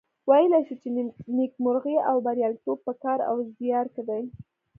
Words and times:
ویلای 0.29 0.63
شو 0.67 0.75
چې 0.81 0.89
نیکمرغي 1.37 1.95
او 2.09 2.15
بریالیتوب 2.25 2.79
په 2.87 2.93
کار 3.03 3.19
او 3.29 3.35
زیار 3.57 3.85
کې 3.93 4.03
دي. 4.09 4.23